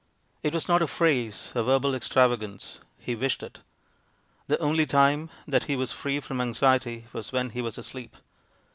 It 0.41 0.55
was 0.55 0.67
not 0.67 0.81
a 0.81 0.87
phrase, 0.87 1.51
a 1.53 1.61
verbal 1.61 1.93
extravagance; 1.93 2.79
he 2.97 3.13
wished 3.13 3.43
it. 3.43 3.59
The 4.47 4.57
only 4.57 4.87
time 4.87 5.29
that 5.47 5.65
he 5.65 5.75
was 5.75 5.91
free 5.91 6.19
from 6.19 6.41
anxiety 6.41 7.05
was 7.13 7.31
when 7.31 7.51
he 7.51 7.61
was 7.61 7.77
asleep. 7.77 8.15